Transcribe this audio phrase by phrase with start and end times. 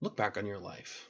[0.00, 1.08] look back on your life.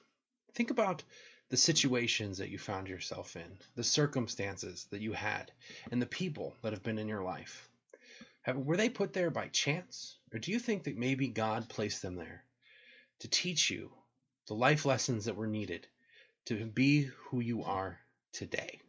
[0.54, 1.02] Think about
[1.48, 5.50] the situations that you found yourself in, the circumstances that you had,
[5.90, 7.68] and the people that have been in your life.
[8.42, 10.16] Have, were they put there by chance?
[10.32, 12.44] Or do you think that maybe God placed them there
[13.20, 13.90] to teach you
[14.46, 15.86] the life lessons that were needed
[16.46, 17.98] to be who you are
[18.32, 18.80] today?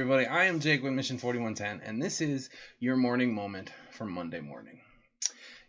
[0.00, 0.24] Everybody.
[0.24, 4.80] I am Jake with Mission 4110, and this is your morning moment for Monday morning.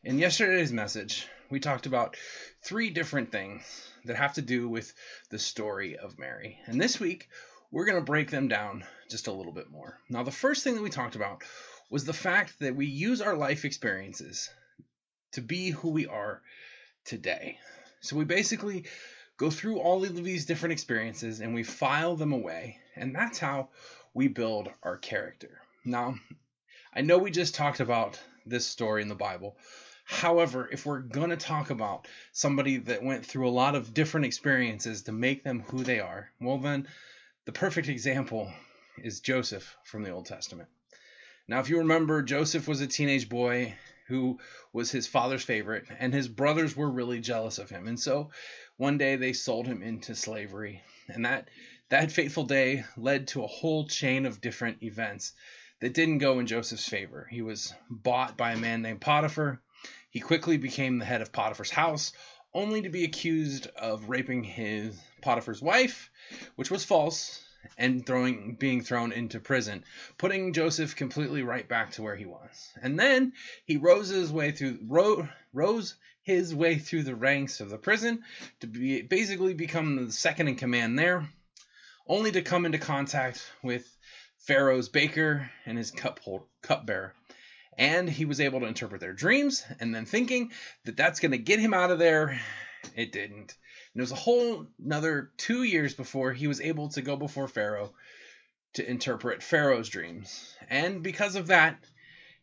[0.05, 2.15] In yesterday's message, we talked about
[2.63, 3.61] three different things
[4.05, 4.93] that have to do with
[5.31, 6.57] the story of Mary.
[6.65, 7.27] And this week,
[7.71, 9.99] we're going to break them down just a little bit more.
[10.09, 11.43] Now, the first thing that we talked about
[11.89, 14.49] was the fact that we use our life experiences
[15.33, 16.41] to be who we are
[17.03, 17.57] today.
[17.99, 18.85] So we basically
[19.41, 22.77] go through all of these different experiences and we file them away.
[22.95, 23.69] And that's how
[24.13, 25.61] we build our character.
[25.83, 26.13] Now,
[26.93, 29.57] I know we just talked about this story in the Bible.
[30.05, 34.27] However, if we're going to talk about somebody that went through a lot of different
[34.27, 36.87] experiences to make them who they are, well, then
[37.45, 38.51] the perfect example
[39.03, 40.69] is Joseph from the Old Testament.
[41.47, 43.73] Now, if you remember, Joseph was a teenage boy
[44.07, 44.39] who
[44.73, 47.87] was his father's favorite, and his brothers were really jealous of him.
[47.87, 48.31] And so
[48.77, 51.49] one day they sold him into slavery, and that
[51.89, 55.33] that fateful day led to a whole chain of different events
[55.81, 57.27] that didn't go in Joseph's favor.
[57.29, 59.61] He was bought by a man named Potiphar.
[60.09, 62.13] He quickly became the head of Potiphar's house,
[62.53, 66.09] only to be accused of raping his Potiphar's wife,
[66.55, 67.43] which was false,
[67.77, 69.83] and throwing being thrown into prison,
[70.17, 72.71] putting Joseph completely right back to where he was.
[72.81, 73.33] And then
[73.65, 78.23] he rose his way through ro, rose his way through the ranks of the prison
[78.59, 81.27] to be basically become the second in command there,
[82.07, 83.85] only to come into contact with
[84.37, 87.13] Pharaoh's baker and his cup hold, cupbearer.
[87.77, 90.51] And he was able to interpret their dreams, and then thinking
[90.85, 92.39] that that's going to get him out of there,
[92.95, 93.55] it didn't.
[93.93, 97.47] And it was a whole another two years before he was able to go before
[97.47, 97.93] Pharaoh
[98.73, 100.55] to interpret Pharaoh's dreams.
[100.69, 101.83] And because of that,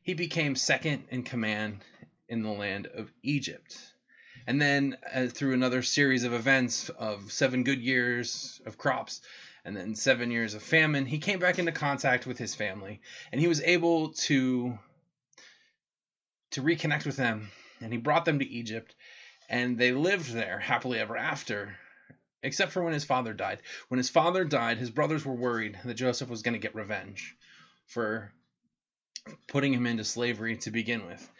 [0.02, 1.84] he became second in command
[2.28, 3.78] in the land of Egypt.
[4.46, 9.20] And then uh, through another series of events of seven good years of crops
[9.64, 13.00] and then seven years of famine, he came back into contact with his family
[13.32, 14.78] and he was able to
[16.52, 18.94] to reconnect with them and he brought them to Egypt
[19.48, 21.76] and they lived there happily ever after
[22.42, 23.60] except for when his father died.
[23.88, 27.36] When his father died, his brothers were worried that Joseph was going to get revenge
[27.86, 28.32] for
[29.46, 31.30] putting him into slavery to begin with.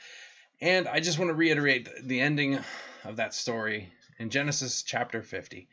[0.61, 2.59] And I just want to reiterate the ending
[3.05, 5.69] of that story in Genesis chapter 50.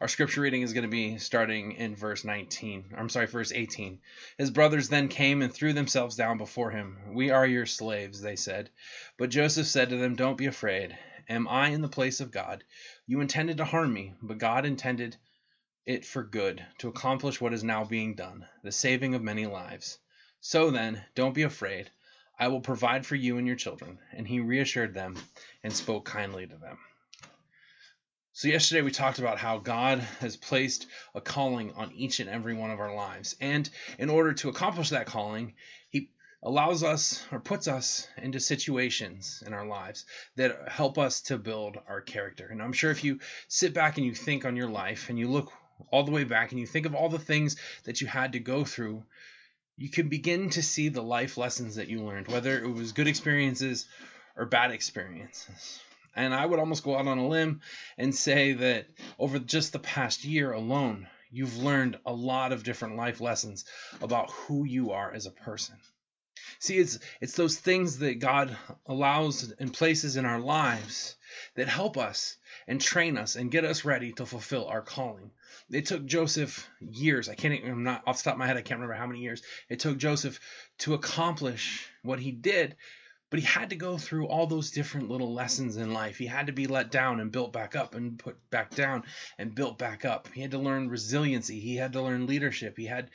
[0.00, 2.94] Our scripture reading is going to be starting in verse 19.
[2.96, 4.00] I'm sorry, verse 18.
[4.38, 6.96] His brothers then came and threw themselves down before him.
[7.12, 8.70] We are your slaves, they said.
[9.18, 10.96] But Joseph said to them, Don't be afraid.
[11.28, 12.64] Am I in the place of God?
[13.06, 15.16] You intended to harm me, but God intended
[15.86, 19.98] it for good, to accomplish what is now being done, the saving of many lives.
[20.40, 21.90] So then, don't be afraid.
[22.38, 23.98] I will provide for you and your children.
[24.12, 25.16] And he reassured them
[25.62, 26.78] and spoke kindly to them.
[28.32, 32.54] So, yesterday we talked about how God has placed a calling on each and every
[32.54, 33.36] one of our lives.
[33.40, 35.54] And in order to accomplish that calling,
[35.90, 36.10] He
[36.42, 40.06] allows us or puts us into situations in our lives
[40.36, 42.46] that help us to build our character.
[42.46, 45.28] And I'm sure if you sit back and you think on your life and you
[45.28, 45.52] look
[45.90, 48.40] all the way back and you think of all the things that you had to
[48.40, 49.02] go through
[49.80, 53.08] you can begin to see the life lessons that you learned, whether it was good
[53.08, 53.86] experiences
[54.36, 55.80] or bad experiences.
[56.14, 57.62] And I would almost go out on a limb
[57.96, 62.96] and say that over just the past year alone, you've learned a lot of different
[62.96, 63.64] life lessons
[64.02, 65.76] about who you are as a person.
[66.58, 68.56] See, it's it's those things that God
[68.86, 71.16] allows and places in our lives
[71.54, 75.30] that help us and train us and get us ready to fulfill our calling.
[75.70, 77.28] It took Joseph years.
[77.28, 77.64] I can't.
[77.64, 78.56] I'm not off the top of my head.
[78.56, 80.40] I can't remember how many years it took Joseph
[80.78, 82.76] to accomplish what he did.
[83.30, 86.18] But he had to go through all those different little lessons in life.
[86.18, 89.04] He had to be let down and built back up and put back down
[89.38, 90.28] and built back up.
[90.34, 91.60] He had to learn resiliency.
[91.60, 92.76] He had to learn leadership.
[92.76, 93.10] He had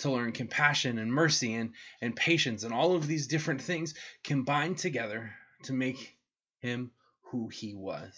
[0.00, 2.64] to learn compassion and mercy and, and patience.
[2.64, 5.34] And all of these different things combined together
[5.64, 6.16] to make
[6.60, 6.90] him
[7.30, 8.12] who he was.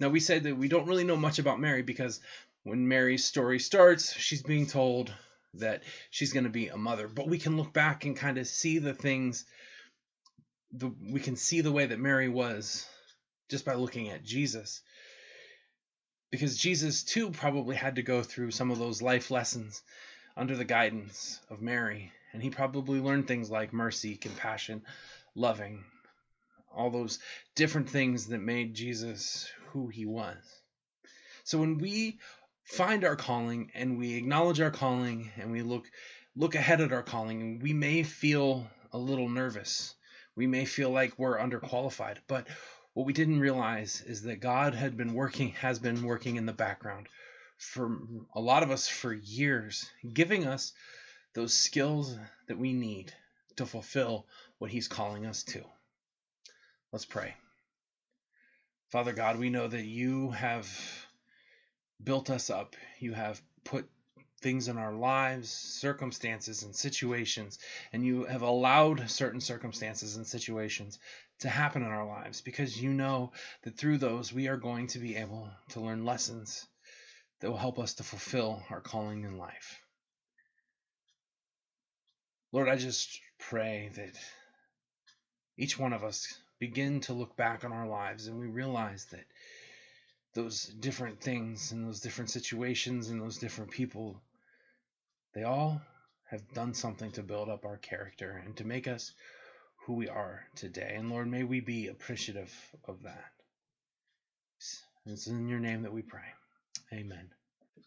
[0.00, 2.20] Now, we said that we don't really know much about Mary because
[2.62, 5.12] when Mary's story starts, she's being told
[5.54, 7.08] that she's going to be a mother.
[7.08, 9.44] But we can look back and kind of see the things
[10.72, 12.86] the we can see the way that Mary was
[13.48, 14.82] just by looking at Jesus.
[16.30, 19.82] Because Jesus too probably had to go through some of those life lessons
[20.36, 24.82] under the guidance of Mary, and he probably learned things like mercy, compassion,
[25.34, 25.84] loving,
[26.74, 27.20] all those
[27.54, 30.36] different things that made Jesus who he was.
[31.44, 32.18] So when we
[32.64, 35.90] find our calling and we acknowledge our calling and we look
[36.36, 39.94] look ahead at our calling, we may feel a little nervous.
[40.34, 42.48] We may feel like we're underqualified, but
[42.94, 46.52] what we didn't realize is that God had been working has been working in the
[46.52, 47.08] background
[47.56, 47.98] for
[48.34, 50.72] a lot of us for years, giving us
[51.34, 52.16] those skills
[52.46, 53.12] that we need
[53.56, 54.26] to fulfill
[54.58, 55.62] what he's calling us to.
[56.92, 57.34] Let's pray.
[58.90, 60.68] Father God, we know that you have
[62.02, 62.76] built us up.
[63.00, 63.88] You have put
[64.40, 67.58] things in our lives, circumstances and situations,
[67.92, 70.98] and you have allowed certain circumstances and situations
[71.40, 74.98] to happen in our lives because you know that through those we are going to
[74.98, 76.66] be able to learn lessons
[77.40, 79.80] that will help us to fulfill our calling in life.
[82.52, 84.16] Lord, I just pray that
[85.56, 89.24] each one of us begin to look back on our lives and we realize that
[90.34, 94.20] those different things and those different situations and those different people,
[95.34, 95.80] they all
[96.30, 99.12] have done something to build up our character and to make us
[99.86, 100.94] who we are today.
[100.96, 102.52] And Lord, may we be appreciative
[102.86, 103.32] of that.
[105.06, 106.22] It's in your name that we pray.
[106.92, 107.30] Amen.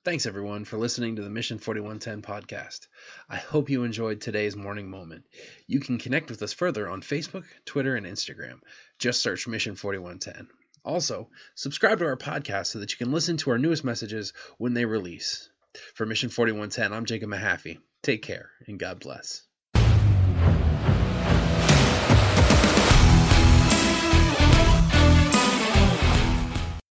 [0.04, 2.88] Thanks everyone for listening to the Mission 4110 podcast.
[3.30, 5.25] I hope you enjoyed today's morning moment.
[5.66, 8.60] You can connect with us further on Facebook, Twitter, and Instagram.
[9.00, 10.48] Just search Mission 4110.
[10.86, 14.74] Also, subscribe to our podcast so that you can listen to our newest messages when
[14.74, 15.50] they release.
[15.94, 17.80] For Mission 4110, I'm Jacob Mahaffey.
[18.01, 19.44] Take care and God bless.